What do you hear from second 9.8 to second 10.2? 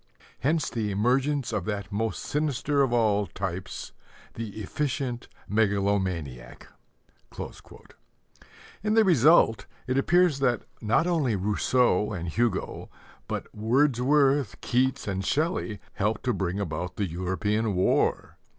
it